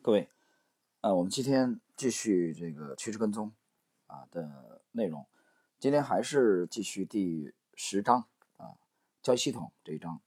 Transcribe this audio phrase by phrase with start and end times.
[0.00, 0.28] 各位，
[1.00, 3.52] 呃，我们今天继续这个趋势跟踪
[4.06, 5.26] 啊的内容。
[5.80, 8.24] 今天还是继续第十章
[8.58, 8.78] 啊，
[9.22, 10.20] 交易系统这一章。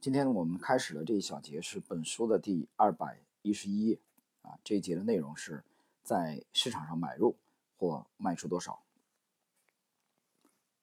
[0.00, 3.98] 今天我们开始的这一小节是本书的第二百一十一页
[4.42, 4.56] 啊。
[4.62, 5.64] 这一节的内容是
[6.04, 7.36] 在市场上买入
[7.76, 8.80] 或卖出多少。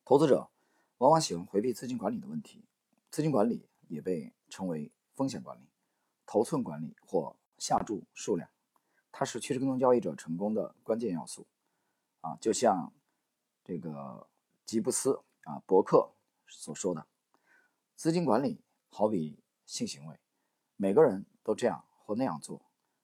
[0.03, 0.49] 投资者
[0.97, 2.65] 往往喜欢回避资金管理的问题，
[3.09, 5.63] 资金管理也被称为风险管理、
[6.25, 7.37] 头寸管理或。
[7.57, 8.49] 下注数量，
[9.11, 11.47] 它是趋势跟踪交易者成功的关键要素
[12.21, 12.37] 啊！
[12.39, 12.93] 就像
[13.63, 14.27] 这个
[14.65, 16.11] 吉布斯啊伯克
[16.47, 17.05] 所说的，
[17.95, 20.19] 资金管理好比性行为，
[20.75, 22.61] 每个人都这样或那样做，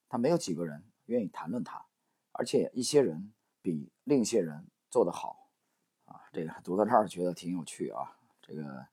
[0.07, 1.85] 但没有几个人愿意谈论它，
[2.31, 5.49] 而且一些人比另一些人做得好
[6.05, 6.21] 啊！
[6.31, 8.17] 这个读到这儿觉得挺有趣啊！
[8.41, 8.85] 这个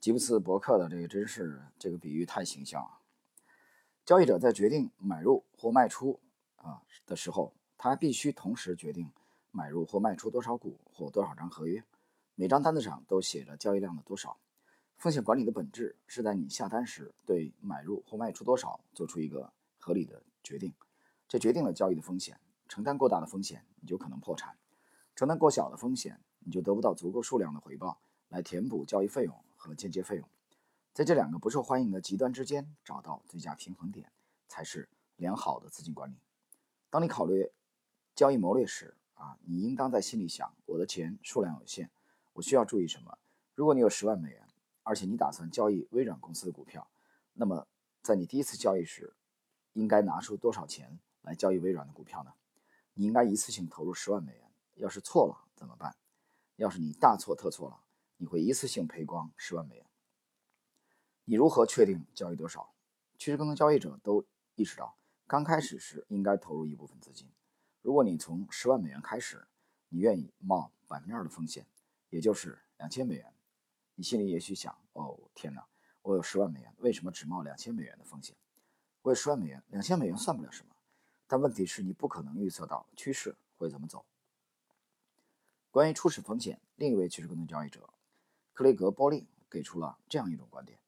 [0.00, 3.00] 吉布斯伯克的这个真是这个比喻太形象了。
[4.06, 6.20] 交易者在决定买入或卖出
[6.54, 9.10] 啊的时候，他必须同时决定
[9.50, 11.82] 买入或卖出多少股或多少张合约。
[12.36, 14.38] 每张单子上都写着交易量的多少。
[14.96, 20.72] 风险管理的本质是在你下单时对买入或卖出多少做出一个合理的决定，
[21.26, 22.38] 这决定了交易的风险。
[22.68, 24.54] 承担过大的风险，你就可能破产；
[25.16, 27.98] 承担过小的风险，你就得不到足够数量的回报
[28.28, 30.28] 来填补交易费用和间接费用。
[30.96, 34.10] 在这两个不受欢迎的极端之间找到最佳平衡点，
[34.48, 36.16] 才是良好的资金管理。
[36.88, 37.52] 当你考虑
[38.14, 41.90] 交易谋略时，啊，你应当在心里想：我的钱数量有限，
[42.32, 43.18] 我需要注意什么？
[43.54, 44.48] 如果你有十万美元，
[44.84, 46.88] 而且你打算交易微软公司的股票，
[47.34, 47.68] 那么
[48.00, 49.12] 在你第一次交易时，
[49.74, 52.32] 应该拿出多少钱来交易微软的股票呢？
[52.94, 54.50] 你应该一次性投入十万美元。
[54.76, 55.94] 要是错了怎么办？
[56.56, 57.82] 要是你大错特错了，
[58.16, 59.84] 你会一次性赔光十万美元。
[61.28, 62.72] 你如何确定交易多少？
[63.18, 64.24] 趋势跟踪交易者都
[64.54, 64.96] 意识到，
[65.26, 67.28] 刚开始时应该投入一部分资金。
[67.82, 69.44] 如果你从十万美元开始，
[69.88, 71.66] 你愿意冒百分之二的风险，
[72.10, 73.34] 也就是两千美元。
[73.96, 75.66] 你心里也许想：哦，天哪，
[76.02, 78.36] 我有十万美元，为什么只冒两千美元的风险？
[79.02, 80.76] 我有十万美元，两千美元算不了什么。
[81.26, 84.06] 但问题是你不可能预测到趋势会怎么走。
[85.72, 87.90] 关于初始风险，另一位趋势跟踪交易者
[88.52, 90.78] 克雷格·波利给出了这样一种观点。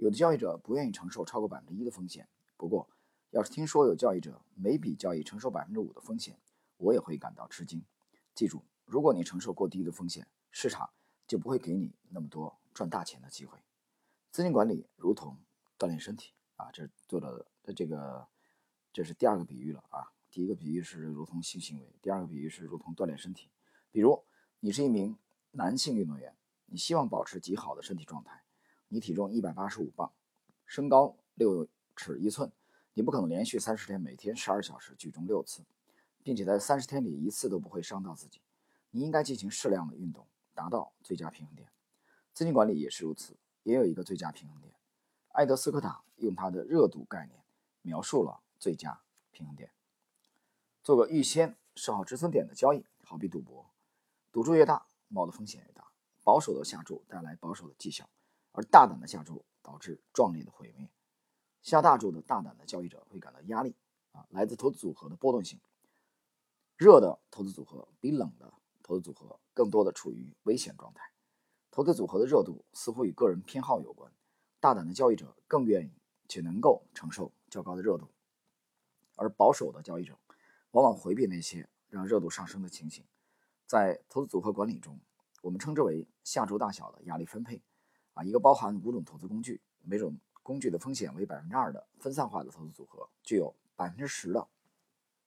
[0.00, 2.26] 有的交易者不愿意承受超过百分之一的风险。
[2.56, 2.88] 不过，
[3.32, 6.40] 要是听说有交易者每笔交易承受百分之五的风险，
[6.78, 7.82] 我也会感到吃惊。
[8.34, 10.88] 记住，如果你承受过低的风险，市场
[11.26, 13.58] 就不会给你那么多赚大钱的机会。
[14.30, 15.36] 资金管理如同
[15.78, 17.44] 锻炼身体啊，这做的
[17.76, 18.26] 这个
[18.94, 20.12] 这是第二个比喻了啊。
[20.30, 23.50] 第一个比喻是如同性行为，第二个比喻是如同锻炼身体。
[23.90, 24.24] 比如，
[24.60, 25.18] 你是一名
[25.50, 26.34] 男性运动员，
[26.64, 28.44] 你希望保持极好的身体状态。
[28.92, 30.10] 你体重一百八十五磅，
[30.66, 32.50] 身高六尺一寸，
[32.92, 35.62] 你不可能连续三十天每天十二小时举重六次，
[36.24, 38.40] 并且在三十天里一次都不会伤到自己。
[38.90, 41.70] 你应该进行适量的运动，达到最佳平衡点。
[42.34, 44.74] 资金管理也是如此，也有一个最佳平衡点。
[45.34, 47.44] 埃德斯科塔用他的热度概念
[47.82, 49.70] 描述了最佳平衡点。
[50.82, 53.70] 做个预先设好止损点的交易，好比赌博，
[54.32, 55.92] 赌注越大，冒的风险越大。
[56.24, 58.10] 保守的下注带来保守的绩效。
[58.60, 60.90] 而大胆的下注导致壮烈的毁灭。
[61.62, 63.74] 下大注的大胆的交易者会感到压力
[64.12, 65.58] 啊，来自投资组合的波动性。
[66.76, 71.10] 热的投资组合比冷的投资组合更多的处于危险状态。
[71.70, 74.12] 投资组合的热度似乎与个人偏好有关。
[74.58, 75.92] 大胆的交易者更愿意
[76.28, 78.10] 且能够承受较高的热度，
[79.16, 80.18] 而保守的交易者
[80.72, 83.06] 往往回避那些让热度上升的情形。
[83.64, 85.00] 在投资组合管理中，
[85.40, 87.62] 我们称之为下注大小的压力分配。
[88.22, 94.48] 一个包含五种投资工具，每种工具的风险为百分之二的分散化的投资组合，具有百分之十的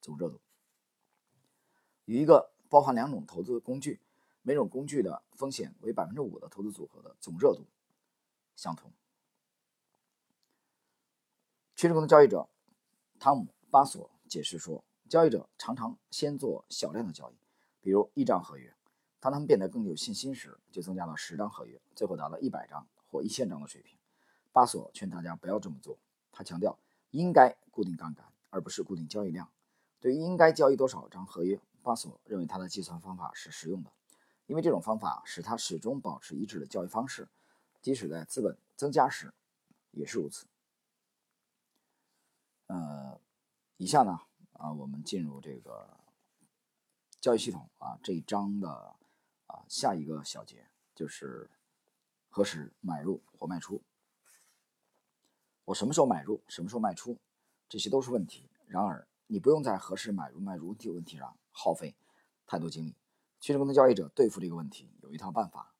[0.01, 0.39] 总热度，
[2.05, 3.99] 与一个包含两种投资工具，
[4.41, 7.65] 每种工具的风险为百分之五的投资组合的总热度
[8.55, 8.91] 相同。
[11.75, 12.47] 趋势跟踪交易者
[13.19, 17.35] 汤姆·巴索解释说，交易者常常先做小量的交易，
[17.81, 18.73] 比如一张合约。
[19.23, 23.97] 当他们变得更有信心时，就增加了十张合约，最后达到一百张或一千张的水平。
[24.51, 25.97] 巴索劝大家不要这么做。
[26.33, 26.77] 他强调
[27.11, 29.49] 应该固定杠杆，而不是固定交易量。
[30.01, 33.93] 对于应该交易多少张合约，巴索认为他的计算方法是实用的，
[34.45, 37.29] 因为这种方法使他始终保持一致的交易方式，
[37.81, 39.33] 即使在资本增加时
[39.91, 40.45] 也是如此。
[42.67, 43.17] 呃，
[43.77, 44.19] 以下呢，
[44.51, 45.97] 啊，我们进入这个
[47.21, 48.97] 交易系统啊这一章的。
[49.53, 50.65] 啊，下一个小节
[50.95, 51.49] 就是
[52.29, 53.81] 何时买入或卖出。
[55.65, 57.17] 我什么时候买入，什么时候卖出，
[57.69, 61.95] 这些都是问题然而，你不用在何时买入卖入这个问题上耗费
[62.47, 62.95] 太多精力。
[63.39, 65.75] 趋势跟踪交易者对付这个问题有一套办法。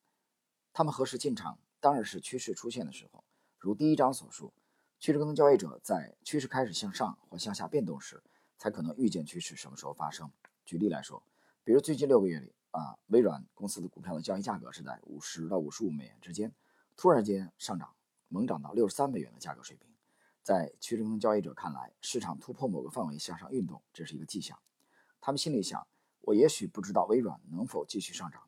[0.71, 3.23] 他们何时进场，当然是趋势出现的时候。
[3.57, 4.53] 如第一章所述，
[4.99, 8.21] 趋势跟踪交易者在趋势开始向上或向下变动时，
[8.57, 10.31] 才可能预见趋势什么时候发生。
[10.65, 11.23] 举例来说，
[11.63, 16.51] 比如最近六个月里啊，微软公司的股票的交易价格是在五十到五十五美元之间，
[16.97, 17.93] 突然间上涨，
[18.29, 19.87] 猛涨到六十三美元的价格水平。
[20.41, 24.57] 在趋势跟踪交易者看来，市场突破某个范围向上运动，这是一个迹象。
[25.21, 25.87] 他们心里想：
[26.21, 28.41] 我也许不知道微软能否继续上涨，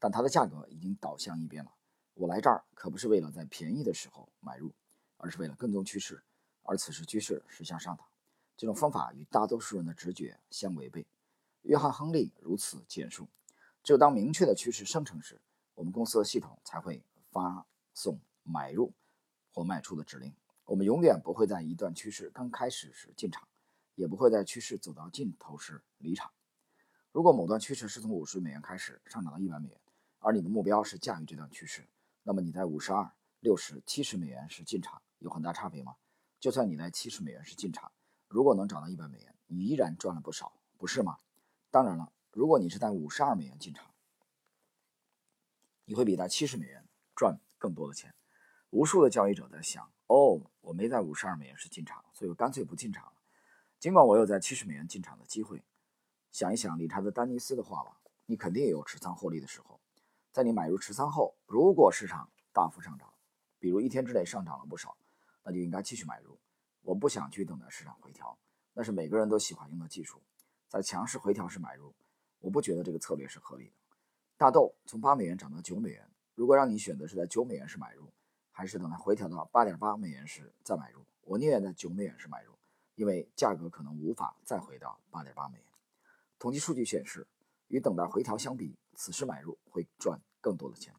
[0.00, 1.72] 但它的价格已经倒向一边了。
[2.14, 4.74] 我来这儿可不是为了在便宜的时候买入，
[5.16, 6.20] 而是为了跟踪趋势。
[6.64, 8.02] 而此时趋势是向上的。
[8.56, 11.06] 这种方法与大多数人的直觉相违背。
[11.62, 13.28] 约翰·亨利如此简述：
[13.82, 15.40] 只有当明确的趋势生成时，
[15.74, 18.92] 我们公司的系统才会发送买入
[19.52, 20.34] 或卖出的指令。
[20.64, 23.48] 我们永远不会在一段趋势刚开始时进场，
[23.94, 26.30] 也不会在趋势走到尽头时离场。
[27.10, 29.80] 如果某段趋势是从五十美元开始上涨到一百美元，
[30.20, 31.88] 而你的目标是驾驭这段趋势，
[32.22, 33.10] 那么你在五十二、
[33.40, 35.96] 六十、七十美元时进场有很大差别吗？
[36.38, 37.90] 就算你在七十美元时进场，
[38.28, 41.18] 如果能涨到一百美元，你依然赚了不少，不是吗？
[41.70, 43.92] 当然了，如果你是在五十二美元进场，
[45.84, 46.86] 你会比在七十美元
[47.16, 48.14] 赚更多的钱。
[48.70, 49.92] 无数的交易者在想。
[50.06, 53.12] 哦，我没在五十二美元时进场，所以我干脆不进场了。
[53.78, 55.64] 尽管我有在七十美元进场的机会。
[56.30, 59.80] 想一想理查德·丹尼斯的话吧，你肯定也有持仓获利的时候。
[60.30, 63.12] 在你买入持仓后，如果市场大幅上涨，
[63.58, 64.96] 比如一天之内上涨了不少，
[65.42, 66.38] 那就应该继续买入。
[66.82, 68.38] 我不想去等待市场回调，
[68.72, 70.22] 那是每个人都喜欢用的技术，
[70.68, 71.92] 在强势回调时买入。
[72.40, 73.72] 我不觉得这个策略是合理的。
[74.36, 78.10] 大豆从八美元涨到九美元，如果让你选择是在九美元时买入。
[78.52, 81.06] 还是等它回调到八点八美元时再买入。
[81.22, 82.52] 我宁愿在九美元时买入，
[82.94, 85.66] 因为价格可能无法再回到八点八美元。
[86.38, 87.26] 统计数据显示，
[87.68, 90.94] 与等待回调相比，此时买入会赚更多的钱。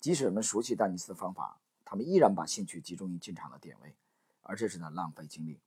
[0.00, 3.94] 即使人们熟悉丹尼斯的方法，他们依然把兴趣集中于进场的点位，
[4.42, 5.60] 而这是在浪费精力。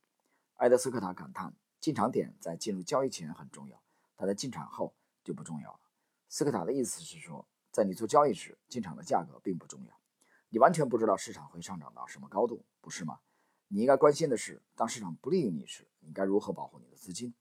[0.56, 3.80] 埃德斯科塔感叹：进场点在进入交易前很重要，
[4.16, 5.80] 但在进场后就不重要了。
[6.28, 10.00] 斯科塔的意思是说，在你做交易时，进场的价格并不重要。
[10.48, 13.20] 你完全不知道市场会上涨到什么高度，不是吗？
[13.68, 17.34] 你应该关心的是，当市场不利于你时，你该如何保护你的资金？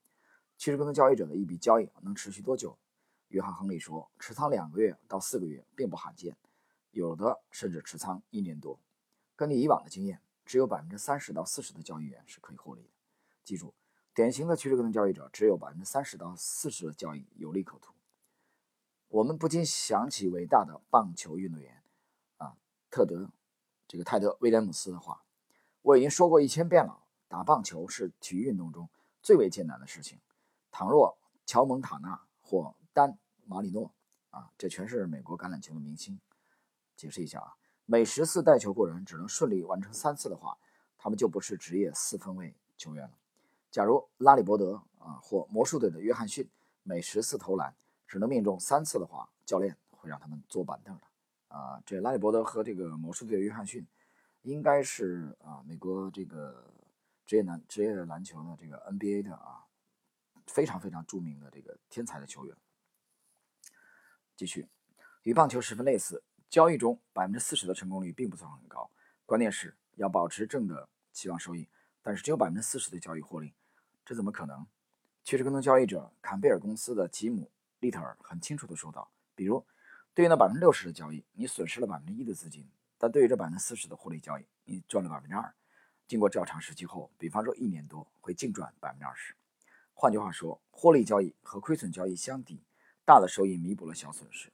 [0.57, 2.77] 其实跟踪交易者的一笔交易能持续多久？
[3.27, 6.37] 约翰·亨利说，持仓两个月到四个月并不罕见，
[6.91, 8.79] 有的甚至持仓一年多。
[9.35, 12.89] 根据以往的经验，只有百分之三十到四十的交易员是可以获利的。
[13.43, 13.73] 记住，
[14.13, 17.93] 典型的趋势跟踪交易者只有百分之三十到四十的交易有利可图。
[19.07, 21.83] 我们不禁想起伟大的棒球运动员
[22.37, 22.55] 啊。
[22.89, 23.31] 特德，
[23.87, 25.23] 这个泰德·威廉姆斯的话，
[25.81, 26.99] 我已经说过一千遍了。
[27.27, 28.87] 打棒球是体育运动中
[29.23, 30.19] 最为艰难的事情。
[30.69, 31.17] 倘若
[31.47, 33.11] 乔·蒙塔纳或丹·
[33.45, 33.91] 马里诺
[34.29, 36.19] 啊，这全是美国橄榄球的明星。
[36.95, 37.55] 解释一下啊，
[37.85, 40.55] 每十次带球过人只能顺利完成三次的话，
[40.99, 43.17] 他们就不是职业四分卫球员了。
[43.73, 46.47] 假如拉里·伯德啊或魔术队的约翰逊
[46.83, 47.75] 每十次投篮
[48.07, 51.07] 只能命中三次的话，教练会让他们坐板凳的。
[51.47, 53.87] 啊，这拉里伯德和这个魔术队的约翰逊，
[54.43, 56.71] 应该是啊美国这个
[57.25, 59.65] 职业篮职业篮球的这个 NBA 的啊
[60.45, 62.55] 非常非常著名的这个天才的球员。
[64.35, 64.69] 继续，
[65.23, 68.91] 与棒球十分类似，交易中百分之四十的成功率并不算很高，
[69.25, 71.67] 关键是要保持正的期望收益，
[72.03, 73.55] 但是只有百分之四十的交易获利，
[74.05, 74.65] 这怎么可能？
[75.23, 79.65] 趋势跟踪交易者坎贝尔公司的吉姆利特尔很清楚地说道，比如。
[80.15, 82.65] 对应的百分之六十的交易，你损失了百分之一的资金；
[82.99, 85.51] 但对于这百分之四十的获利交易，你赚了百分之二。
[86.07, 89.33] 经过较长时期后，比方说一年多，会净赚百分之二十。
[89.95, 92.61] 换句话说，获利交易和亏损交易相抵，
[93.03, 94.53] 大的收益弥补了小损失。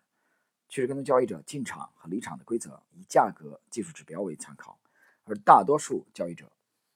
[0.69, 4.79] 趋势跟踪交易者进场和离场的规则以价格技术指标为参考，
[5.25, 6.49] 而大多数交易者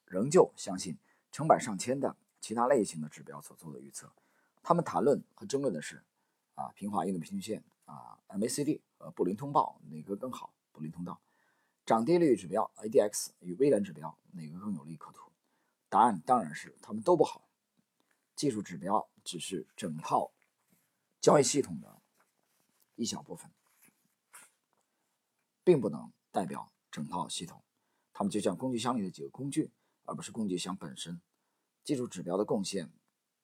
[0.05, 0.97] 仍旧相信
[1.33, 4.11] 成百上千的其他类型的指标所做的预测。
[4.61, 6.03] 他们谈论和争论的是：
[6.55, 7.63] 啊，平滑移动平均线。
[7.85, 10.53] 啊，MACD 和布林通道哪个更好？
[10.73, 11.21] 布林通道，
[11.85, 15.31] 涨跌率指标 ADX 与微蓝指标哪个更有利可图？
[15.87, 17.47] 答案当然是他们都不好。
[18.35, 20.31] 技术指标只是整套
[21.21, 22.01] 交易系统的
[22.95, 23.49] 一小部分，
[25.63, 27.63] 并不能代表整套系统。
[28.11, 29.71] 它们就像工具箱里的几个工具，
[30.03, 31.21] 而不是工具箱本身。
[31.83, 32.89] 技术指标的贡献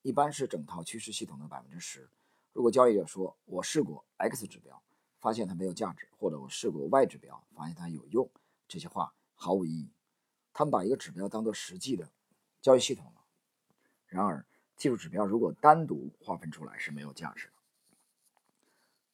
[0.02, 2.10] 一般是整套趋势系统的百分之十。
[2.54, 4.82] 如果交易者说“我试过 X 指标，
[5.20, 8.30] 发现它没有价值”，或者“我试过 Y 指标，发现它有用”，
[8.68, 9.90] 这些话毫无意义。
[10.54, 12.10] 他们把一个指标当做实际的
[12.62, 13.22] 交易系统了。
[14.08, 17.54] 然而，技术指标如果单独划分出来是没有价值的。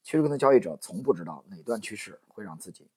[0.03, 2.87] 趋势跟踪交易者从不知道哪段趋势会让自己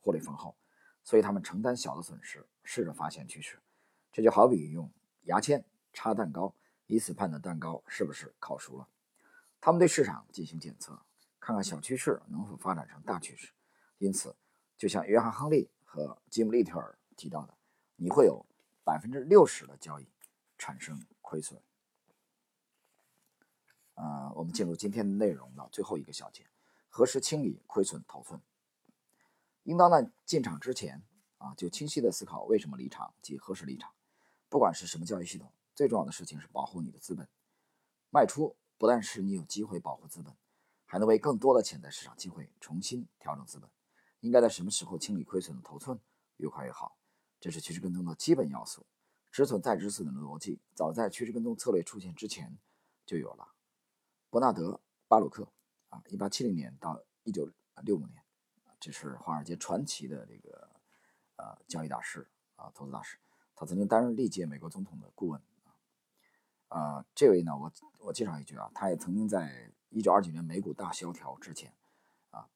[0.00, 0.54] 获利丰厚，
[1.02, 3.58] 所以他们承担小的损失，试着发现趋势。
[4.12, 4.90] 这就好比用
[5.28, 6.54] 牙签插蛋糕，
[6.86, 8.88] 以此判断蛋糕是不是烤熟了。
[9.60, 10.98] 他们对市场进行检测，
[11.38, 13.52] 看看小趋势能否发展成大趋势。
[13.98, 14.34] 因此，
[14.78, 17.54] 就像约翰·亨利和吉姆·利特尔提到的，
[17.96, 18.46] 你会有
[18.82, 20.08] 百分之六十的交易
[20.56, 21.60] 产生亏损。
[23.96, 26.46] 呃，我们进入今天的内容的最后一个小节：
[26.88, 28.40] 何时清理亏损头寸？
[29.64, 31.02] 应当在进场之前
[31.36, 33.92] 啊，就清晰的思考为什么离场及何时离场。
[34.48, 37.28] 不管是什么交易系统，最重要的事情是保护你的资本。
[38.10, 40.34] 卖出不但是你有机会保护资本，
[40.86, 43.68] 还能为更多的潜在市场机会重新调整资本。
[44.20, 46.00] 应该在什么时候清理亏损的头寸？
[46.38, 46.96] 越快越好。
[47.38, 48.86] 这是趋势跟踪的基本要素。
[49.30, 52.58] 止损再止损的逻辑，早在趋势跟踪策略出现之前
[53.04, 53.52] 就有了。
[54.30, 54.70] 伯纳德·
[55.06, 55.46] 巴鲁克
[55.90, 58.24] 啊，1870年到1965年，
[58.80, 60.70] 这是华尔街传奇的这个
[61.36, 62.26] 呃交易大师
[62.56, 63.18] 啊，投资大师。
[63.58, 65.74] 他曾经担任历届美国总统的顾问啊。
[66.68, 71.74] 呃，这位呢，我我介绍一句啊，他也曾经在1929年美股大萧条之前。
[72.30, 72.48] 啊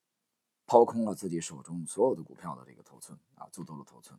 [0.64, 4.16] 抛空了自己手中所有的股票的这个头寸啊，做多了头寸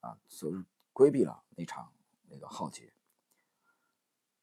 [0.00, 0.62] 啊，所以
[0.92, 1.90] 规避了那场
[2.28, 2.92] 那个浩劫。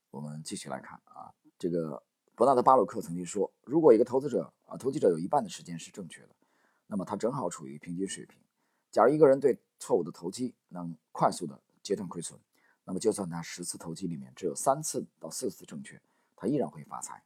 [0.09, 2.03] 我们继续来看啊，这个
[2.33, 6.35] 伯纳德·巴鲁克曾经说，如果一个投资者啊，投机者有一半的时间是正确的，
[6.87, 8.41] 那么他正好处于平均水平。
[8.89, 12.37] 假如一个人对错误的投机能快速的阶段亏损，
[12.83, 16.01] 那么就算他十次投机里面只有三次到四次正确，
[16.35, 17.23] 他依然会发财。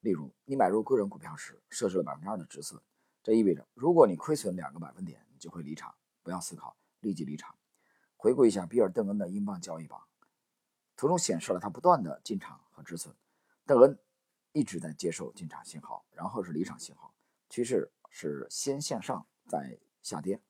[0.00, 2.80] 例如，你买入个人股票时设置了百分之二的止损。
[3.22, 7.54] 这意味着，如果你亏损两个百分点，你就会离场，不要思考，立即离场。
[8.16, 10.02] 回顾一下比尔·邓恩的英镑交易榜，
[10.96, 13.14] 图中显示了他不断的进场和止损。
[13.66, 13.98] 邓恩
[14.52, 17.14] 一直在接受进场信号，然后是离场信号，
[17.50, 20.40] 趋势是先向上再下跌，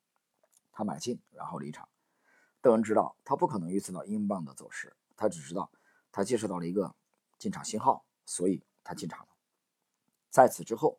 [0.71, 1.89] 他买进然后离场。
[2.65, 5.71] 邓恩知道他不可能预测到英镑的走势，他只知道
[6.11, 6.95] 他接受到了一个
[7.39, 9.29] 进场信号，所以他进场了。
[10.31, 10.99] 在此之后。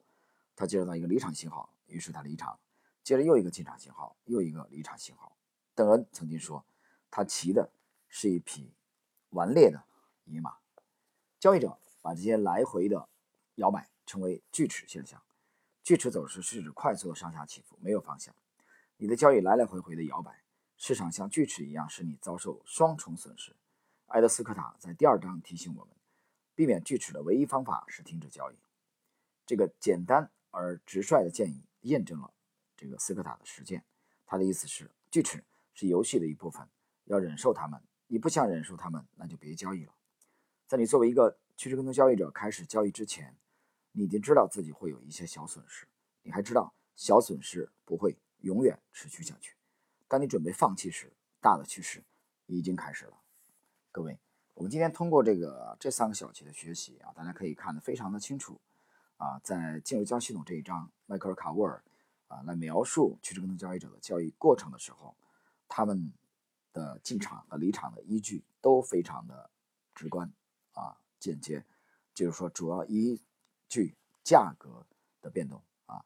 [0.57, 2.57] 他接收到一个离场信号，于是他离场，
[3.03, 5.35] 接着又一个进场信号，又一个离场信号。
[5.73, 6.65] 邓恩曾经说，
[7.11, 7.73] 他骑的
[8.07, 8.73] 是一匹
[9.31, 9.83] 顽劣的
[10.23, 10.55] 野马。
[11.37, 13.09] 交易者把这些来回的
[13.55, 15.21] 摇摆称为锯齿现象。
[15.83, 18.33] 锯齿走势是指快速的上下起伏，没有方向。
[18.95, 20.44] 你的交易来来回回的摇摆，
[20.77, 23.55] 市场像锯齿一样，使你遭受双重损失。
[24.07, 25.95] 埃德斯科塔在第二章提醒我们，
[26.53, 28.55] 避免锯齿的唯一方法是停止交易。
[29.45, 30.31] 这个简单。
[30.57, 32.33] 而直率的建议验证了
[32.77, 33.83] 这个斯科塔的实践。
[34.25, 36.65] 他的意思是，锯齿是游戏的一部分，
[37.03, 37.81] 要忍受他们。
[38.07, 39.93] 你不想忍受他们，那就别交易了。
[40.65, 43.35] 在你作为一个趋势跟踪交易者开始交易之前，
[43.91, 45.85] 你已经知道自己会有一些小损失。
[46.21, 49.54] 你还知道小损失不会永远持续下去。
[50.15, 52.01] 当你准备放弃时，大的趋势
[52.45, 53.17] 已经开始了。
[53.91, 54.17] 各位，
[54.53, 58.57] 我们今天通过这个这三个小节的学习啊，大家可以看得非常的清楚。
[59.17, 61.83] 啊，在进入交易系统这一章，迈克尔·卡沃尔
[62.29, 65.17] 啊来描述趋势跟踪交易者的交易过程的时候，
[65.67, 66.13] 他们
[66.71, 69.49] 的进场和离场的依据都非常的
[69.93, 70.31] 直观
[70.71, 71.65] 啊简洁，
[72.13, 73.21] 就是说主要依
[73.67, 73.93] 据
[74.23, 74.85] 价格
[75.21, 76.05] 的变动啊，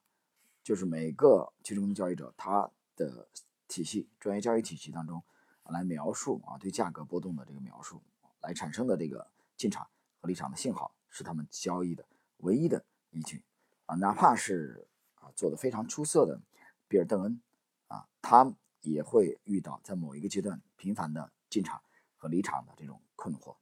[0.64, 3.28] 就是每个趋势跟踪交易者他的
[3.70, 5.24] 体系专业交易体系当中
[5.64, 8.04] 来描述啊对价格波动的这个描述
[8.42, 12.06] 来产生的这个进场和离场的信号是他们交易的
[12.40, 12.84] 唯一的。
[13.12, 13.44] 依据
[13.88, 16.40] 啊，哪怕是啊做的非常出色的
[16.88, 17.42] 比尔·邓恩
[17.88, 21.82] 啊，他也会遇到在某一个阶段频繁的进场
[22.16, 23.58] 和离场的这种困惑。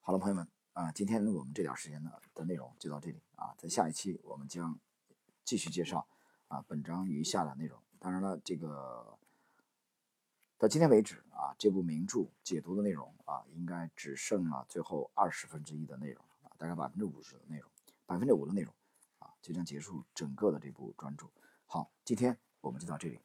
[0.00, 4.78] 好了，朋友们啊，今天我们这点时间呢的内容就到这里啊，在下一期我们将
[5.42, 6.06] 继续介绍
[6.48, 7.82] 啊本章余下的内容。
[8.04, 9.16] 当然了，这个
[10.58, 17.70] 到今天为止啊，这部名著解读的内容啊，应该只剩了最后二十分之一的内容啊，大概百分之五十的内容。
[18.04, 18.74] 百分之五的内容，
[19.20, 21.30] 啊，就将结束整个的这部专著。
[21.64, 23.18] 好，今天我们就到这里。